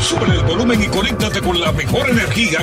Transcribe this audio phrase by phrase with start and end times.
[0.00, 2.60] Sube el volumen y conéctate con la mejor energía.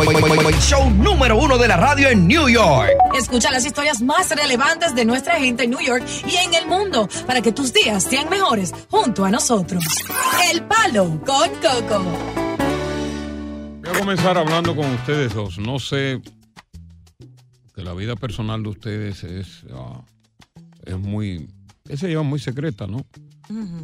[0.59, 2.89] Show número uno de la radio en New York.
[3.17, 7.09] Escucha las historias más relevantes de nuestra gente en New York y en el mundo
[7.27, 9.83] para que tus días sean mejores junto a nosotros.
[10.51, 12.03] El Palo con Coco.
[13.81, 15.59] Voy a comenzar hablando con ustedes dos.
[15.59, 16.21] No sé
[17.75, 20.01] que la vida personal de ustedes es, ah,
[20.85, 21.49] es muy,
[21.93, 23.05] se llama muy secreta, ¿no?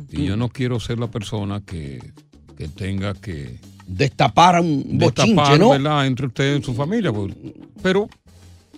[0.10, 2.14] Y yo no quiero ser la persona que,
[2.56, 5.70] que tenga que Destapar un bochinche, destapar, ¿no?
[5.72, 6.08] ¿verdad?
[6.08, 7.12] Entre ustedes y su familia.
[7.12, 7.34] pues.
[7.82, 8.08] Pero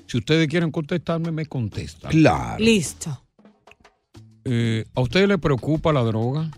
[0.07, 2.09] si ustedes quieren contestarme, me contestan.
[2.11, 2.63] Claro.
[2.63, 3.21] Listo.
[4.45, 6.49] Eh, ¿A ustedes les preocupa la droga?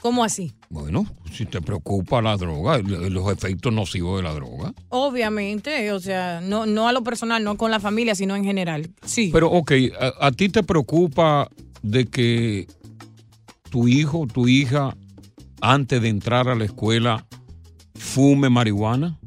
[0.00, 0.52] ¿Cómo así?
[0.68, 4.74] Bueno, si te preocupa la droga, los efectos nocivos de la droga.
[4.88, 8.90] Obviamente, o sea, no, no a lo personal, no con la familia, sino en general.
[9.04, 9.30] Sí.
[9.32, 11.48] Pero, ok, ¿a, a ti te preocupa
[11.82, 12.66] de que
[13.74, 14.96] tu hijo, tu hija,
[15.60, 17.26] antes de entrar a la escuela,
[17.96, 19.18] fume marihuana?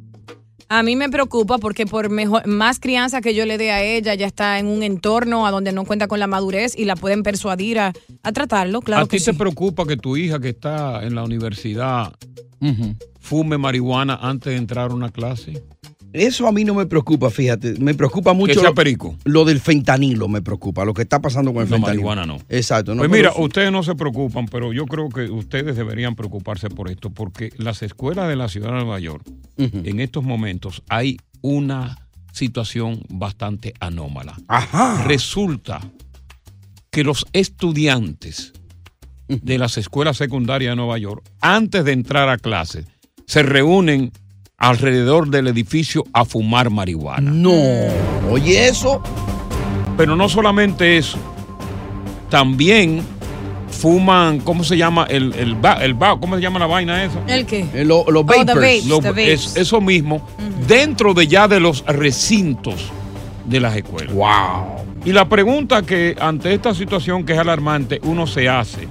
[0.69, 4.15] A mí me preocupa porque por mejor, más crianza que yo le dé a ella,
[4.15, 7.23] ya está en un entorno a donde no cuenta con la madurez y la pueden
[7.23, 7.91] persuadir a,
[8.23, 9.25] a tratarlo, claro ¿A ti sí.
[9.25, 12.13] te preocupa que tu hija que está en la universidad
[13.19, 15.61] fume marihuana antes de entrar a una clase?
[16.13, 17.73] Eso a mí no me preocupa, fíjate.
[17.79, 18.61] Me preocupa mucho.
[18.63, 19.15] lo- perico.
[19.25, 22.03] Lo del fentanilo me preocupa, lo que está pasando con el No, fentanilo.
[22.03, 22.37] marihuana no.
[22.49, 22.95] Exacto.
[22.95, 23.41] No, pues mira, sí.
[23.41, 27.83] ustedes no se preocupan, pero yo creo que ustedes deberían preocuparse por esto, porque las
[27.83, 29.23] escuelas de la ciudad de Nueva York,
[29.57, 34.37] en estos momentos, hay una situación bastante anómala.
[34.47, 35.03] Ajá.
[35.05, 35.81] Resulta
[36.89, 38.53] que los estudiantes
[39.27, 42.85] de las escuelas secundarias de Nueva York, antes de entrar a clase,
[43.25, 44.11] se reúnen
[44.59, 47.29] alrededor del edificio a fumar marihuana.
[47.31, 47.51] No.
[48.31, 49.01] Oye, eso.
[49.95, 51.17] Pero no solamente eso,
[52.29, 53.01] también
[53.69, 55.05] fuman, ¿cómo se llama?
[55.09, 57.19] El, el, el ¿Cómo se llama la vaina esa?
[57.27, 57.65] ¿El qué?
[57.73, 59.27] Eh, lo- los Oh, the vapes, Lo- the vapes.
[59.27, 60.21] es- eso mismo,
[60.67, 62.91] dentro de ya de los recintos
[63.45, 64.13] de las escuelas.
[64.13, 64.85] Wow.
[65.05, 68.87] Y la pregunta que ante esta situación que es alarmante uno se hace,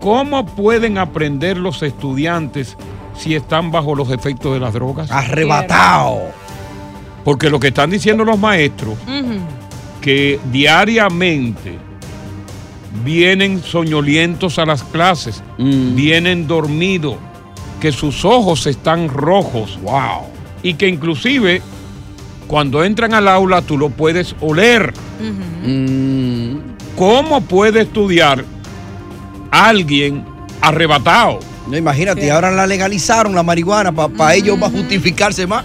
[0.00, 2.76] ¿cómo pueden aprender los estudiantes
[3.22, 5.10] si están bajo los efectos de las drogas?
[5.10, 6.20] Arrebatado.
[7.24, 8.96] Porque lo que están diciendo los maestros,
[10.00, 11.78] que diariamente
[13.04, 15.94] vienen soñolientos a las clases, Mm.
[15.94, 17.16] vienen dormidos,
[17.80, 19.78] que sus ojos están rojos.
[19.82, 20.26] Wow.
[20.62, 21.62] Y que inclusive
[22.48, 24.92] cuando entran al aula tú lo puedes oler.
[25.64, 26.56] Mm.
[26.96, 28.44] ¿Cómo puede estudiar
[29.50, 30.24] alguien
[30.60, 31.38] arrebatado?
[31.68, 35.64] No, imagínate, ahora la legalizaron la marihuana para ellos va a justificarse más.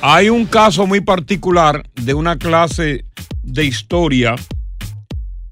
[0.00, 3.04] Hay un caso muy particular de una clase
[3.42, 4.36] de historia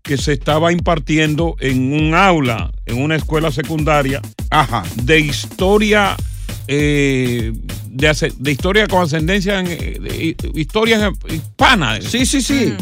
[0.02, 4.84] que se estaba impartiendo en un aula, en una escuela secundaria, Ajá.
[5.02, 6.16] de historia,
[6.68, 7.52] eh,
[7.86, 12.00] de, de historia con ascendencia, en, eh, de historia hispana.
[12.00, 12.72] Sí, sí, sí.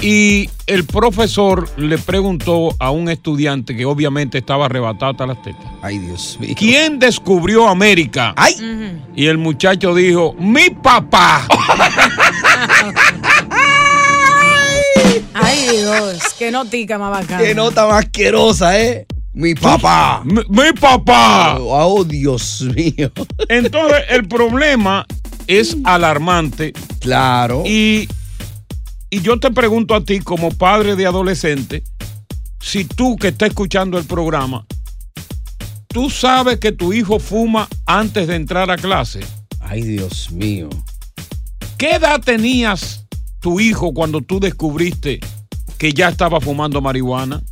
[0.00, 5.64] Y el profesor le preguntó a un estudiante que obviamente estaba arrebatado hasta las tetas.
[5.80, 6.54] Ay, Dios mío.
[6.56, 8.34] ¿Quién descubrió América?
[8.36, 9.00] Ay.
[9.14, 11.48] Y el muchacho dijo, mi papá.
[15.34, 17.42] Ay, Dios, qué notica más bacana.
[17.42, 19.06] Qué nota más asquerosa, ¿eh?
[19.32, 20.22] Mi papá.
[20.24, 21.58] mi, mi papá.
[21.60, 23.12] Oh, Dios mío.
[23.48, 25.06] Entonces, el problema
[25.46, 26.72] es alarmante.
[27.00, 27.62] Claro.
[27.66, 28.08] Y,
[29.16, 31.82] y yo te pregunto a ti, como padre de adolescente,
[32.60, 34.66] si tú que estás escuchando el programa,
[35.88, 39.20] tú sabes que tu hijo fuma antes de entrar a clase.
[39.60, 40.68] Ay, Dios mío.
[41.78, 43.06] ¿Qué edad tenías
[43.40, 45.20] tu hijo cuando tú descubriste
[45.78, 47.42] que ya estaba fumando marihuana?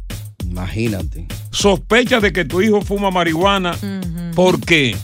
[0.44, 1.26] Imagínate.
[1.50, 3.74] sospechas de que tu hijo fuma marihuana,
[4.34, 4.94] ¿por qué?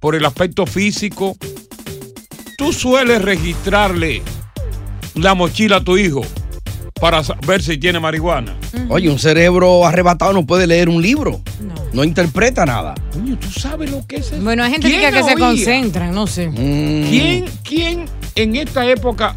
[0.00, 1.36] Por el aspecto físico.
[2.56, 4.20] Tú sueles registrarle
[5.22, 6.22] la mochila a tu hijo
[7.00, 8.56] para ver si tiene marihuana.
[8.88, 11.40] Oye, un cerebro arrebatado no puede leer un libro.
[11.92, 12.94] No, interpreta nada.
[13.12, 14.42] Coño, tú sabes lo que es eso.
[14.42, 15.36] Bueno, hay gente que, ¿Quién que se oía?
[15.38, 16.48] concentran, no sé.
[16.48, 17.08] Mm.
[17.08, 18.04] ¿Quién, ¿Quién
[18.34, 19.36] en esta época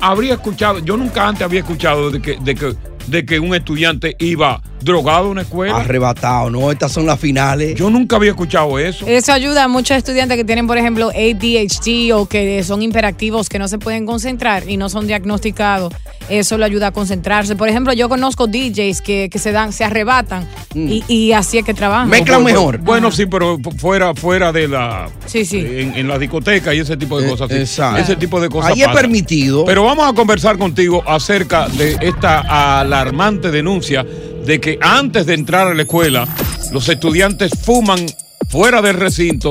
[0.00, 0.80] habría escuchado?
[0.80, 2.74] Yo nunca antes había escuchado de que, de que,
[3.06, 5.76] de que un estudiante iba drogado a una escuela.
[5.78, 7.74] Arrebatado, no, estas son las finales.
[7.74, 9.06] Yo nunca había escuchado eso.
[9.06, 13.58] Eso ayuda a muchos estudiantes que tienen, por ejemplo, ADHD o que son hiperactivos, que
[13.58, 15.92] no se pueden concentrar y no son diagnosticados.
[16.28, 17.56] Eso le ayuda a concentrarse.
[17.56, 21.64] Por ejemplo, yo conozco DJs que, que se dan, se arrebatan y, y así es
[21.64, 22.08] que trabajan.
[22.08, 25.08] Bueno, Bueno, sí, pero fuera, fuera de la.
[25.26, 25.58] Sí, sí.
[25.58, 27.48] En, en la discoteca y ese tipo de cosas.
[27.48, 27.56] sí.
[27.56, 28.00] Eh, exacto.
[28.00, 28.72] Ese tipo de cosas.
[28.72, 29.64] Ahí es permitido.
[29.64, 34.06] Pero vamos a conversar contigo acerca de esta alarmante denuncia
[34.44, 36.26] de que antes de entrar a la escuela,
[36.72, 38.06] los estudiantes fuman
[38.48, 39.50] fuera del recinto,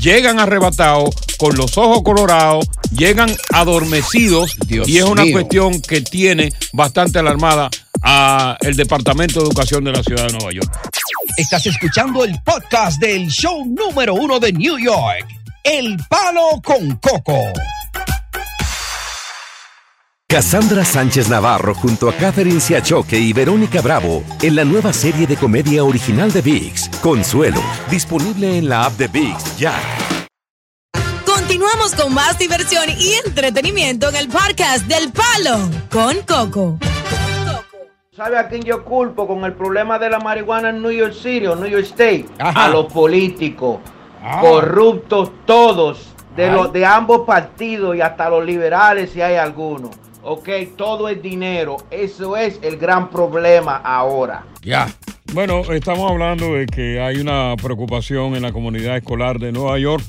[0.00, 5.32] llegan arrebatados, con los ojos colorados, llegan adormecidos Dios y es una mío.
[5.32, 7.70] cuestión que tiene bastante alarmada
[8.02, 10.70] a el Departamento de Educación de la Ciudad de Nueva York.
[11.36, 15.26] Estás escuchando el podcast del show número uno de New York,
[15.62, 17.52] El Palo con Coco.
[20.38, 25.38] Cassandra Sánchez Navarro junto a Catherine Siachoque y Verónica Bravo en la nueva serie de
[25.38, 29.72] comedia original de VIX, Consuelo, disponible en la app de VIX ya.
[31.24, 35.60] Continuamos con más diversión y entretenimiento en el podcast del Palo
[35.90, 36.78] con Coco.
[38.14, 41.46] ¿Sabe a quién yo culpo con el problema de la marihuana en New York City
[41.46, 42.26] o New York State?
[42.38, 42.66] Ajá.
[42.66, 43.78] A los políticos,
[44.22, 44.40] Ah.
[44.42, 49.90] corruptos todos, de, los, de ambos partidos y hasta los liberales si hay alguno.
[50.22, 51.76] Ok, todo es dinero.
[51.90, 54.44] Eso es el gran problema ahora.
[54.62, 54.88] Ya.
[55.32, 60.02] Bueno, estamos hablando de que hay una preocupación en la comunidad escolar de Nueva York.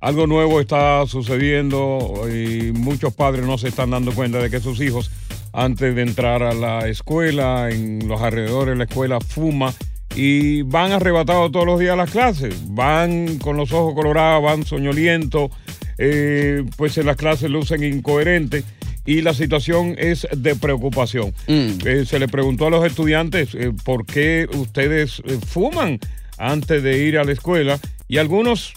[0.00, 4.80] Algo nuevo está sucediendo y muchos padres no se están dando cuenta de que sus
[4.80, 5.10] hijos,
[5.52, 9.74] antes de entrar a la escuela, en los alrededores de la escuela, fuma
[10.14, 12.54] y van arrebatados todos los días a las clases.
[12.74, 15.50] Van con los ojos colorados, van soñolientos,
[15.98, 18.64] eh, pues en las clases lucen incoherentes
[19.10, 21.34] y la situación es de preocupación.
[21.48, 25.98] Eh, se le preguntó a los estudiantes eh, por qué ustedes eh, fuman
[26.38, 28.72] antes de ir a la escuela y algunos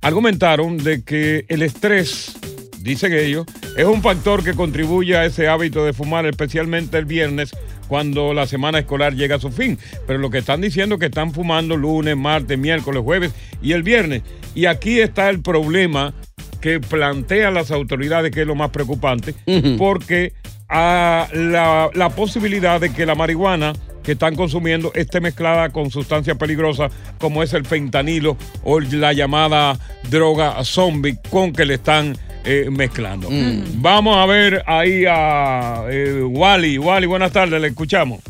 [0.00, 2.36] argumentaron de que el estrés,
[2.80, 3.46] dicen ellos,
[3.76, 7.52] es un factor que contribuye a ese hábito de fumar, especialmente el viernes
[7.86, 9.78] cuando la semana escolar llega a su fin.
[10.08, 13.30] Pero lo que están diciendo es que están fumando lunes, martes, miércoles, jueves
[13.62, 14.22] y el viernes.
[14.56, 16.14] Y aquí está el problema
[16.60, 19.34] que plantean las autoridades, que es lo más preocupante,
[19.78, 20.32] porque
[20.68, 23.72] a la, la posibilidad de que la marihuana
[24.02, 29.78] que están consumiendo esté mezclada con sustancias peligrosas como es el fentanilo o la llamada
[30.10, 33.28] droga zombie con que le están eh, mezclando.
[33.74, 36.78] Vamos a ver ahí a eh, Wally.
[36.78, 38.20] Wally, buenas tardes, le escuchamos.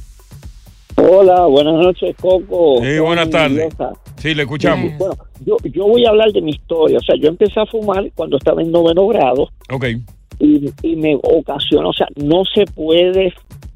[0.96, 2.80] Hola, buenas noches, Coco.
[2.82, 3.68] Sí, buenas tardes.
[3.68, 3.92] Diosa.
[4.18, 4.96] Sí, le escuchamos.
[4.98, 6.98] Bueno, yo, yo voy a hablar de mi historia.
[6.98, 9.86] O sea, yo empecé a fumar cuando estaba en noveno grado Ok.
[10.40, 13.32] y, y me ocasiona, o sea, no se puede,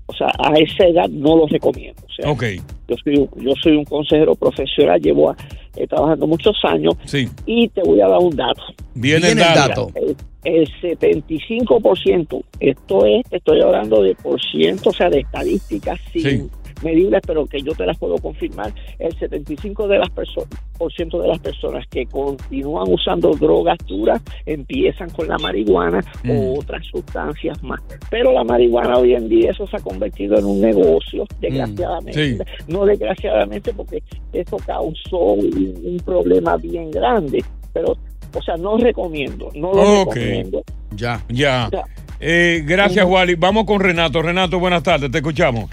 [0.06, 2.02] o sea, a esa edad no lo recomiendo.
[2.08, 2.44] O sea, Ok.
[2.88, 5.36] yo soy, un- yo soy un consejero profesional, llevo a-
[5.76, 7.28] eh, trabajando muchos años Sí.
[7.46, 8.62] y te voy a dar un dato.
[8.94, 9.90] Viene el dato.
[9.94, 16.22] El, el 75%, esto es, estoy hablando de por ciento, o sea, de estadísticas sin
[16.22, 16.42] Sí.
[16.82, 20.48] Medibles, pero que yo te las puedo confirmar, el 75% de las personas,
[20.78, 26.30] por ciento de las personas que continúan usando drogas duras empiezan con la marihuana Mm.
[26.30, 27.80] o otras sustancias más.
[28.10, 32.34] Pero la marihuana hoy en día eso se ha convertido en un negocio, desgraciadamente.
[32.34, 32.38] Mm.
[32.38, 32.44] Sí.
[32.72, 35.46] No desgraciadamente porque eso causó un,
[35.84, 37.96] un problema bien grande, pero
[38.34, 40.62] o sea, no recomiendo, no lo recomiendo.
[40.96, 41.22] Ya.
[41.28, 41.66] Ya.
[41.66, 41.84] O sea,
[42.24, 43.34] Eh, gracias, Wally.
[43.34, 44.22] Vamos con Renato.
[44.22, 45.68] Renato, buenas tardes, te escuchamos.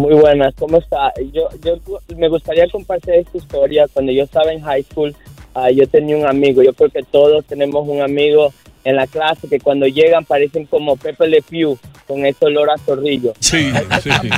[0.00, 1.12] Muy buenas, ¿cómo está?
[1.30, 1.76] Yo, yo
[2.16, 3.86] me gustaría compartir esta historia.
[3.92, 5.14] Cuando yo estaba en high school,
[5.52, 6.62] ah, yo tenía un amigo.
[6.62, 8.50] Yo creo que todos tenemos un amigo
[8.84, 11.76] en la clase que cuando llegan parecen como Pepe Le Pew
[12.08, 13.34] con ese olor a zorrillo.
[13.40, 13.70] Sí,
[14.02, 14.28] sí, sí.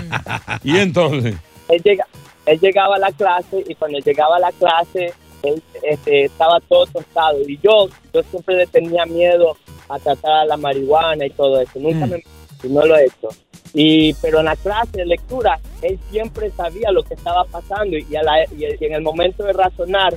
[0.65, 1.37] Y entonces,
[1.69, 2.09] Él, llega,
[2.45, 5.13] él llegaba a la clase y cuando llegaba a la clase
[5.45, 7.39] él este, estaba todo tostado.
[7.49, 9.57] Y yo, yo siempre le tenía miedo
[9.89, 11.79] a tratar a la marihuana y todo eso.
[11.79, 12.21] Nunca me
[12.63, 13.29] y no lo he hecho.
[13.75, 18.15] Y, pero en la clase de lectura, él siempre sabía lo que estaba pasando y,
[18.17, 20.15] a la- y en el momento de razonar,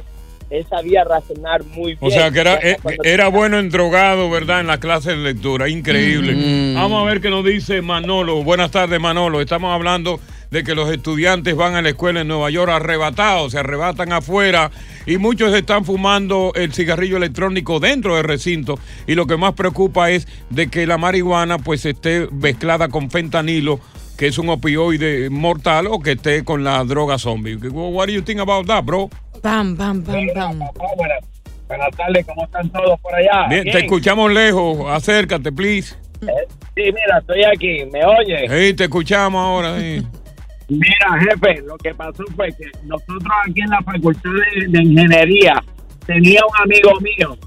[0.50, 2.00] él sabía razonar muy bien.
[2.02, 4.60] o sea, que era, eh, era bueno en drogado, ¿verdad?
[4.60, 5.68] En la clase de lectura.
[5.70, 6.34] Increíble.
[6.36, 6.75] Mm.
[6.75, 8.44] Vamos a ver qué nos dice Manolo.
[8.44, 9.42] Buenas tardes, Manolo.
[9.42, 10.20] Estamos hablando
[10.56, 14.72] de que los estudiantes van a la escuela en Nueva York arrebatados, se arrebatan afuera
[15.06, 20.12] y muchos están fumando el cigarrillo electrónico dentro del recinto y lo que más preocupa
[20.12, 23.82] es de que la marihuana pues esté mezclada con fentanilo
[24.18, 27.58] que es un opioide mortal o que esté con la droga zombie.
[27.58, 29.10] What do you think about that, bro?
[29.42, 30.60] Pam, pam, pam, pam.
[30.96, 31.20] Buenas,
[31.68, 33.50] buenas tardes, ¿cómo están todos por allá?
[33.50, 35.96] Bien, te escuchamos lejos, acércate, please.
[36.22, 38.48] Eh, Sí, mira, estoy aquí, ¿me oye?
[38.50, 39.78] Sí, te escuchamos ahora.
[39.80, 40.02] sí.
[40.67, 45.63] Mira, jefe, lo que pasó fue que nosotros aquí en la Facultad de, de Ingeniería
[46.05, 47.38] tenía un amigo mío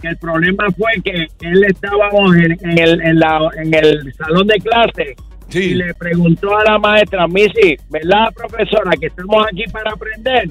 [0.00, 4.46] que el problema fue que él estábamos en, en el, en, la, en el salón
[4.46, 5.14] de clase
[5.52, 10.50] y le preguntó a la maestra, Missy, ¿verdad, profesora, que estamos aquí para aprender?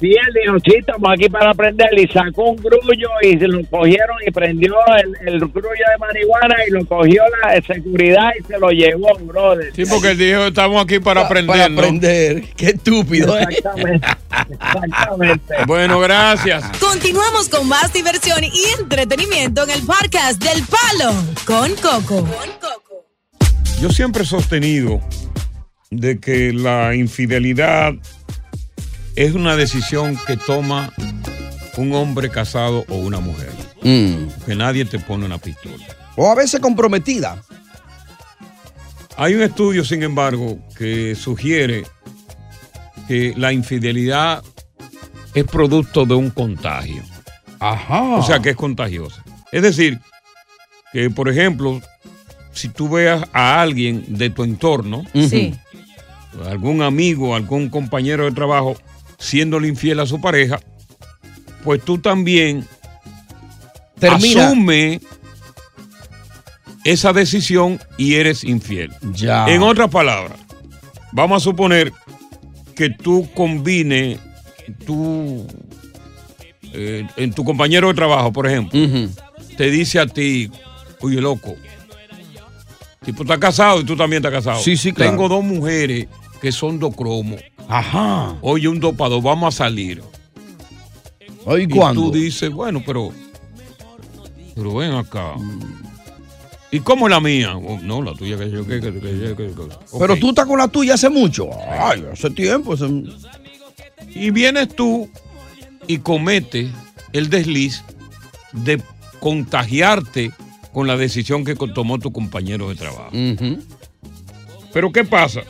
[0.00, 1.88] Sí, él dijo, sí, estamos aquí para aprender.
[1.98, 6.56] Y sacó un grullo y se lo cogieron y prendió el, el grullo de marihuana
[6.66, 9.72] y lo cogió la seguridad y se lo llevó, brother.
[9.76, 11.46] Sí, porque él dijo, estamos aquí para aprender.
[11.54, 11.80] para ¿no?
[11.80, 12.44] aprender.
[12.56, 13.38] Qué estúpido.
[13.38, 13.44] ¿eh?
[13.50, 14.06] Exactamente.
[14.50, 15.54] Exactamente.
[15.66, 16.64] Bueno, gracias.
[16.78, 21.12] Continuamos con más diversión y entretenimiento en el podcast del Palo
[21.44, 22.26] con Coco.
[23.80, 25.00] Yo siempre he sostenido
[25.90, 27.94] de que la infidelidad
[29.22, 30.92] es una decisión que toma
[31.76, 33.52] un hombre casado o una mujer.
[33.82, 35.84] Que nadie te pone una pistola.
[36.16, 37.42] O a veces comprometida.
[39.18, 41.84] Hay un estudio, sin embargo, que sugiere
[43.08, 44.42] que la infidelidad
[45.34, 47.02] es producto de un contagio.
[47.58, 48.02] Ajá.
[48.16, 49.22] O sea, que es contagiosa.
[49.52, 50.00] Es decir,
[50.92, 51.80] que por ejemplo,
[52.52, 55.54] si tú veas a alguien de tu entorno, Sí.
[56.48, 58.76] algún amigo, algún compañero de trabajo,
[59.20, 60.58] siéndole infiel a su pareja,
[61.62, 62.66] pues tú también
[64.00, 64.48] Termina.
[64.48, 65.00] asume
[66.84, 68.90] esa decisión y eres infiel.
[69.12, 69.46] Ya.
[69.46, 70.38] En otras palabras,
[71.12, 71.92] vamos a suponer
[72.74, 74.18] que tú combines
[74.86, 75.46] tú
[76.72, 78.80] eh, en tu compañero de trabajo, por ejemplo,
[79.56, 80.50] te dice a ti,
[81.00, 81.56] oye loco,
[83.04, 84.62] tipo está casado y tú también estás casado.
[84.62, 85.10] Sí, sí, claro.
[85.10, 86.06] Tengo dos mujeres
[86.40, 87.40] que son dos cromos.
[87.68, 88.36] Ajá.
[88.40, 90.02] Oye, un dopado, vamos a salir.
[91.44, 92.02] Oye, y ¿cuándo?
[92.02, 93.12] tú dices, bueno, pero,
[94.54, 95.34] pero ven acá.
[96.70, 97.56] ¿Y cómo es la mía?
[97.56, 100.46] Oh, no, la tuya que yo que, que, que- que- que- que- Pero tú estás
[100.46, 101.48] con la tuya hace mucho.
[101.68, 102.74] Ay, hace tiempo.
[102.74, 103.02] hace-
[104.14, 105.08] Y vienes tú
[105.88, 106.70] y cometes
[107.12, 107.82] el desliz
[108.52, 108.80] de
[109.18, 110.30] contagiarte
[110.72, 113.10] con la decisión que tomó tu compañero de trabajo.
[114.72, 115.40] Pero ¿qué pasa?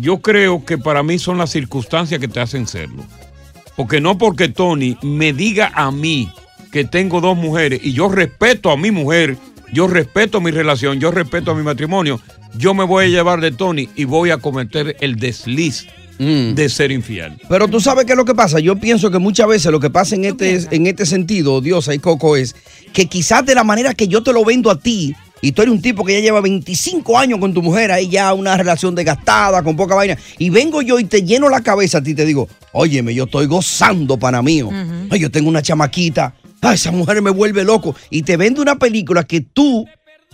[0.00, 3.04] Yo creo que para mí son las circunstancias que te hacen serlo.
[3.76, 6.30] Porque no porque Tony me diga a mí
[6.72, 9.36] que tengo dos mujeres y yo respeto a mi mujer,
[9.72, 12.20] yo respeto mi relación, yo respeto a mi matrimonio,
[12.56, 15.86] yo me voy a llevar de Tony y voy a cometer el desliz
[16.18, 17.34] de ser infiel.
[17.48, 18.58] Pero tú sabes qué es lo que pasa.
[18.58, 21.98] Yo pienso que muchas veces lo que pasa en este, en este sentido, Diosa y
[21.98, 22.56] Coco, es
[22.92, 25.72] que quizás de la manera que yo te lo vendo a ti, y tú eres
[25.72, 29.62] un tipo que ya lleva 25 años con tu mujer, ahí ya una relación desgastada,
[29.62, 32.24] con poca vaina, y vengo yo y te lleno la cabeza a ti y te
[32.24, 34.70] digo, óyeme, yo estoy gozando para mío.
[35.10, 37.94] Ay, yo tengo una chamaquita, ay, esa mujer me vuelve loco.
[38.10, 39.86] Y te vende una película que tú,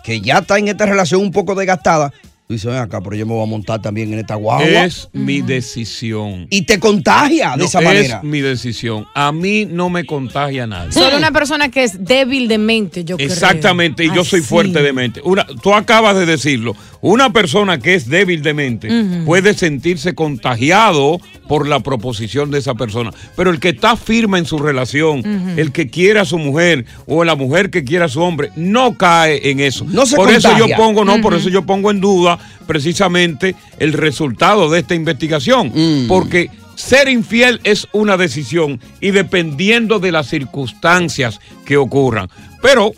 [0.04, 2.12] que ya está en esta relación un poco desgastada,
[2.52, 4.66] tú dices, ven acá, pero yo me voy a montar también en esta guagua.
[4.84, 6.46] Es mi decisión.
[6.50, 8.18] Y te contagia de No, esa manera.
[8.18, 9.06] Es mi decisión.
[9.14, 10.92] A mí no me contagia nadie.
[10.92, 13.26] Solo una persona que es débil de mente, yo creo.
[13.28, 14.48] Exactamente, y yo soy Así.
[14.48, 15.22] fuerte de mente.
[15.24, 16.76] Una, tú acabas de decirlo.
[17.00, 18.88] Una persona que es débil de mente
[19.24, 23.10] puede sentirse contagiado por la proposición de esa persona.
[23.36, 25.22] Pero el que está firme en su relación,
[25.58, 28.96] el que quiere a su mujer o la mujer que quiere a su hombre, no
[28.96, 29.84] cae en eso.
[29.88, 30.76] No se por eso yo contagia.
[30.76, 35.72] pongo, no, por eso yo pongo en duda precisamente el resultado de esta investigación.
[36.08, 42.28] Porque ser infiel es una decisión y dependiendo de las circunstancias que ocurran.
[42.62, 42.92] Pero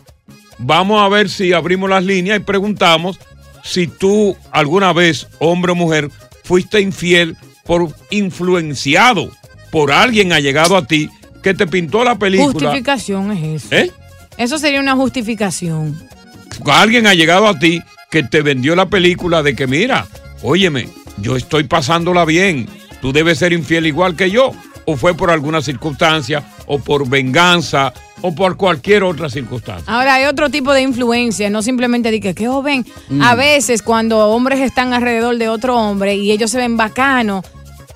[0.58, 3.18] vamos a ver si abrimos las líneas y preguntamos
[3.62, 6.10] si tú alguna vez, hombre o mujer,
[6.44, 9.30] fuiste infiel por influenciado
[9.74, 11.10] por alguien ha llegado a ti
[11.42, 12.52] que te pintó la película.
[12.52, 13.74] Justificación es eso.
[13.74, 13.90] ¿Eh?
[14.38, 16.00] Eso sería una justificación.
[16.64, 17.82] Alguien ha llegado a ti
[18.14, 20.06] que te vendió la película de que mira,
[20.40, 22.68] óyeme, yo estoy pasándola bien,
[23.02, 24.52] tú debes ser infiel igual que yo,
[24.84, 27.92] o fue por alguna circunstancia, o por venganza,
[28.22, 29.92] o por cualquier otra circunstancia.
[29.92, 32.86] Ahora hay otro tipo de influencia, no simplemente de que, qué joven.
[33.08, 33.20] Mm.
[33.20, 37.44] A veces cuando hombres están alrededor de otro hombre y ellos se ven bacanos,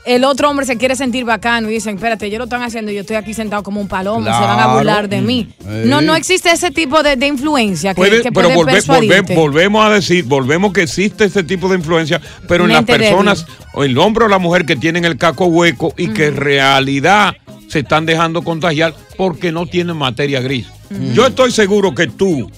[0.08, 2.94] el otro hombre se quiere sentir bacano y dicen, espérate, ellos lo están haciendo y
[2.94, 4.72] yo estoy aquí sentado como un palomo, se van a Claro.
[4.74, 5.48] burlar de mí.
[5.84, 9.34] No, no existe ese tipo de, de influencia que, Puede- que pero puede volve- persuadirte.
[9.34, 13.00] volve- volvemos a decir, volvemos que existe ese tipo de influencia, pero en Mente las
[13.00, 16.36] personas, o el hombre o la mujer que tienen el caco hueco y que en
[16.36, 17.36] realidad
[17.68, 20.66] se están dejando contagiar porque no tienen materia gris.
[21.12, 22.50] Yo estoy seguro que tú,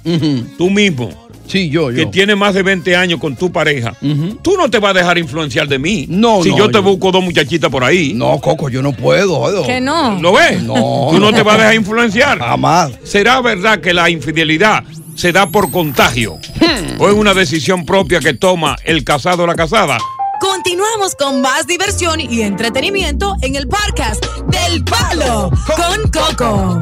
[0.56, 1.10] tú mismo,
[1.50, 3.94] sí, yo, que tienes más de 20 años con tu pareja,
[4.42, 6.06] tú no te vas a dejar influenciar de mí.
[6.08, 8.12] No, Si no, yo te yo- busco dos muchachitas por ahí.
[8.14, 9.48] No, Coco, yo no puedo.
[9.50, 9.66] Edo.
[9.66, 10.20] Que no.
[10.20, 10.62] ¿Lo ves?
[10.62, 11.08] No.
[11.10, 12.38] Tú no te vas a dejar influenciar.
[12.38, 12.92] Jamás.
[13.04, 16.38] ¿Será verdad que la infidelidad se da por contagio?
[16.98, 19.98] ¿O es una decisión propia que toma el casado o la casada?
[20.40, 26.80] Continuamos con más diversión y entretenimiento en el podcast del Palo con Coco.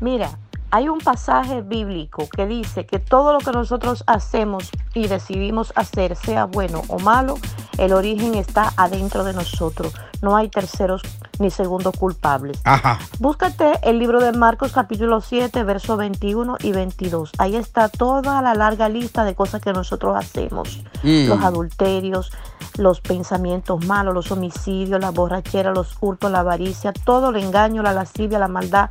[0.00, 0.38] Mira,
[0.74, 6.16] hay un pasaje bíblico que dice que todo lo que nosotros hacemos y decidimos hacer,
[6.16, 7.36] sea bueno o malo,
[7.78, 9.94] el origen está adentro de nosotros.
[10.20, 11.02] No hay terceros
[11.38, 12.60] ni segundos culpables.
[12.64, 12.98] Ajá.
[13.20, 17.30] Búscate el libro de Marcos capítulo 7, versos 21 y 22.
[17.38, 20.82] Ahí está toda la larga lista de cosas que nosotros hacemos.
[21.04, 21.28] Mm.
[21.28, 22.32] Los adulterios,
[22.78, 27.92] los pensamientos malos, los homicidios, la borrachera, los hurtos, la avaricia, todo el engaño, la
[27.92, 28.90] lascivia, la maldad.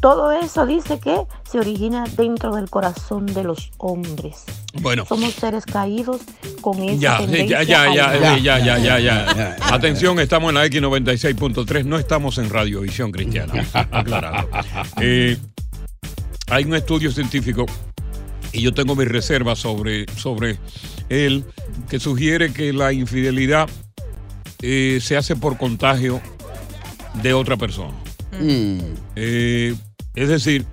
[0.00, 4.44] Todo eso dice que se origina dentro del corazón de los hombres.
[4.82, 5.06] Bueno.
[5.06, 6.20] Somos seres caídos
[6.60, 9.56] con esa Ya, tendencia ya, ya, ya, ya, ya, ya, ya, ya.
[9.72, 13.66] Atención, estamos en la X96.3, no estamos en Radiovisión Cristiana.
[13.90, 14.48] Aclarando.
[15.00, 15.38] Eh,
[16.48, 17.64] hay un estudio científico
[18.52, 20.58] y yo tengo mis reservas sobre, sobre
[21.08, 21.44] él
[21.88, 23.68] que sugiere que la infidelidad
[24.62, 26.20] eh, se hace por contagio
[27.22, 27.94] de otra persona.
[29.16, 29.74] Eh,
[30.14, 30.66] es decir,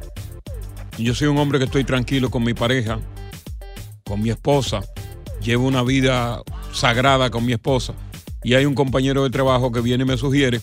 [0.97, 2.99] yo soy un hombre que estoy tranquilo con mi pareja,
[4.03, 4.81] con mi esposa,
[5.41, 6.41] llevo una vida
[6.73, 7.93] sagrada con mi esposa
[8.43, 10.61] y hay un compañero de trabajo que viene y me sugiere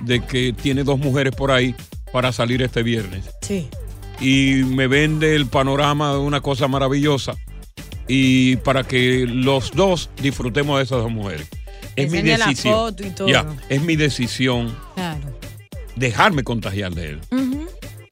[0.00, 1.74] de que tiene dos mujeres por ahí
[2.12, 3.24] para salir este viernes.
[3.42, 3.68] Sí.
[4.20, 7.34] Y me vende el panorama de una cosa maravillosa
[8.08, 11.46] y para que los dos disfrutemos de esas dos mujeres.
[11.96, 12.74] Es mi Enseña la decisión.
[12.74, 13.28] foto y todo.
[13.28, 15.20] Ya, es mi decisión Claro.
[15.96, 17.20] dejarme contagiar de él.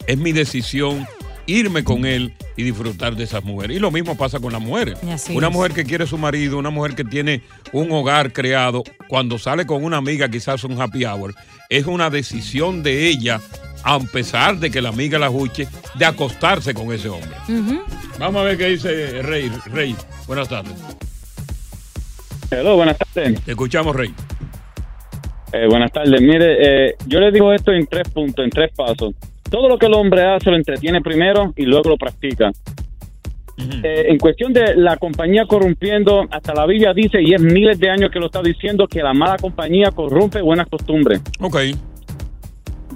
[0.06, 1.06] Es mi decisión
[1.46, 3.76] irme con él y disfrutar de esas mujeres.
[3.76, 4.98] Y lo mismo pasa con las mujeres.
[5.30, 5.52] Una es.
[5.52, 9.84] mujer que quiere su marido, una mujer que tiene un hogar creado, cuando sale con
[9.84, 11.34] una amiga, quizás un happy hour,
[11.68, 13.40] es una decisión de ella,
[13.84, 17.30] a pesar de que la amiga la juche, de acostarse con ese hombre.
[18.18, 19.50] Vamos a ver qué dice Rey.
[19.66, 19.94] Rey,
[20.26, 20.72] buenas tardes.
[22.50, 23.40] Hello, buenas tardes.
[23.42, 24.12] Te escuchamos, Rey.
[25.52, 26.20] Eh, buenas tardes.
[26.20, 29.14] Mire, eh, yo le digo esto en tres puntos, en tres pasos.
[29.50, 32.50] Todo lo que el hombre hace lo entretiene primero y luego lo practica.
[33.56, 37.88] Eh, en cuestión de la compañía corrompiendo, hasta la Biblia dice, y es miles de
[37.88, 41.20] años que lo está diciendo, que la mala compañía corrompe buenas costumbres.
[41.40, 41.56] Ok.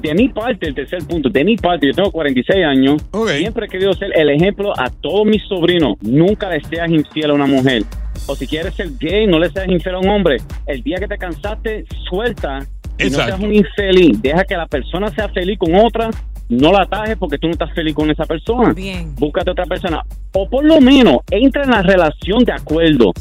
[0.01, 3.03] De mi parte, el tercer punto, de mi parte, yo tengo 46 años,
[3.37, 5.97] siempre he querido ser el ejemplo a todos mis sobrinos.
[6.03, 7.83] Nunca le seas infiel a una mujer.
[8.27, 10.37] O si quieres ser gay, no le seas infiel a un hombre.
[10.67, 12.61] El día que te cansaste, suelta
[12.99, 14.21] y no seas un infeliz.
[14.23, 16.11] Deja que la persona sea feliz con otra.
[16.49, 18.73] No la atajes porque tú no estás feliz con esa persona.
[18.73, 19.15] Bien.
[19.17, 20.03] Búscate otra persona.
[20.33, 23.13] O por lo menos, entra en la relación de acuerdo.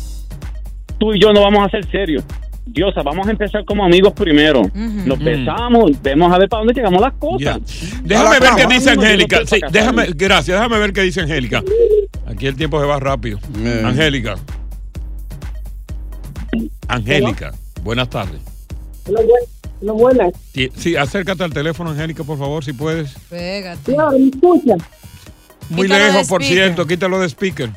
[0.98, 2.24] Tú y yo no vamos a ser serios.
[2.68, 4.62] Diosa, vamos a empezar como amigos primero.
[4.74, 5.24] Nos Mm.
[5.24, 7.60] besamos, vemos a ver para dónde llegamos las cosas.
[8.04, 9.40] Déjame ver qué dice Angélica.
[9.46, 11.64] Sí, déjame, gracias, déjame ver qué dice Angélica.
[12.28, 13.40] Aquí el tiempo se va rápido.
[13.84, 14.36] Angélica.
[16.88, 17.54] Angélica,
[17.84, 18.42] buenas tardes.
[19.82, 20.34] No, buenas.
[20.54, 23.14] Sí, sí, acércate al teléfono, Angélica, por favor, si puedes.
[23.30, 23.96] Pégate.
[23.96, 24.76] No, ¿me escucha?
[25.70, 27.70] Muy Quítalo lejos, por cierto, quítalo de speaker.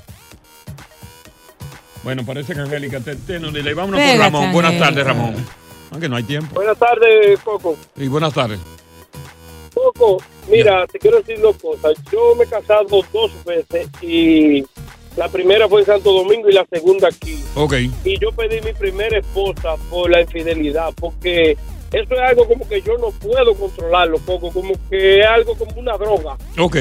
[2.02, 4.52] Bueno, parece que Angélica te, te no, dile, vámonos Pégate, con Ramón.
[4.52, 5.34] Buenas tardes, Ramón.
[5.90, 6.54] Aunque no hay tiempo.
[6.54, 7.76] Buenas tardes, Coco.
[7.96, 8.58] Y buenas tardes.
[9.74, 11.92] Coco, mira, te quiero decir dos cosas.
[12.10, 14.64] Yo me he casado dos veces y
[15.16, 17.42] la primera fue en Santo Domingo y la segunda aquí.
[17.54, 17.74] Ok.
[18.04, 21.56] Y yo pedí mi primera esposa por la infidelidad, porque
[21.92, 25.72] eso es algo como que yo no puedo controlarlo, Coco, como que es algo como
[25.78, 26.36] una droga.
[26.58, 26.76] Ok.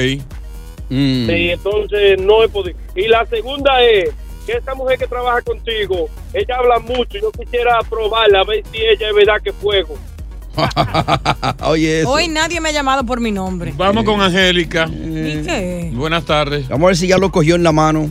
[0.88, 1.26] Mm.
[1.26, 2.78] Sí, entonces no he podido.
[2.94, 4.10] Y la segunda es
[4.50, 7.18] que esta mujer que trabaja contigo, ella habla mucho.
[7.20, 9.96] Yo quisiera probarla, a ver si ella es verdad que fuego.
[11.66, 12.10] Oye, eso.
[12.10, 13.72] Hoy nadie me ha llamado por mi nombre.
[13.76, 14.86] Vamos con Angélica.
[14.88, 15.90] ¿Y qué?
[15.94, 16.68] Buenas tardes.
[16.68, 18.08] Vamos a ver si ya lo cogió en la mano.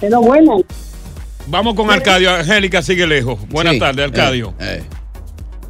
[0.00, 0.58] Pero bueno.
[1.46, 2.30] Vamos con Arcadio.
[2.34, 3.38] Angélica sigue lejos.
[3.48, 3.78] Buenas Sí.
[3.80, 4.52] tardes, Arcadio.
[4.58, 4.82] Eh,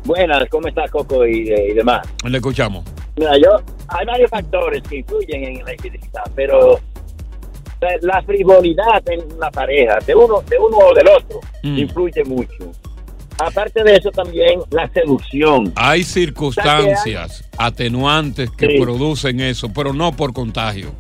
[0.05, 2.07] Buenas, ¿cómo está Coco y, eh, y demás?
[2.25, 2.85] Le escuchamos.
[3.17, 6.79] Mira, yo, hay varios factores que influyen en la infidelidad, pero
[8.01, 11.79] la, la frivolidad en la pareja, de uno, de uno o del otro, Mm.
[11.79, 12.73] influye mucho.
[13.39, 15.73] Aparte de eso también la seducción.
[15.77, 18.81] Hay circunstancias atenuantes que Sí.
[18.81, 20.93] producen eso, pero no por contagio.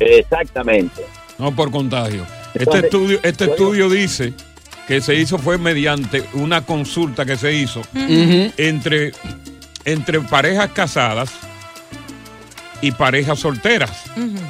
[0.00, 1.02] Exactamente.
[1.38, 2.24] No por contagio.
[2.54, 4.32] Este estudio, este estudio dice
[4.88, 9.12] que se hizo fue mediante una consulta que se hizo entre,
[9.84, 11.30] entre parejas casadas
[12.80, 14.04] y parejas solteras.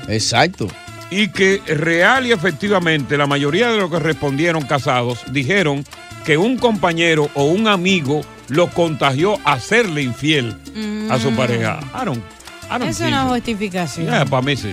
[0.08, 0.68] Exacto.
[1.10, 5.84] Y que real y efectivamente la mayoría de los que respondieron casados dijeron
[6.24, 10.56] que un compañero o un amigo lo contagió a serle infiel
[11.10, 11.80] a su pareja.
[11.94, 12.22] I don't-
[12.64, 14.06] I don't Es una justificación.
[14.06, 14.72] Yeah, para mí sí.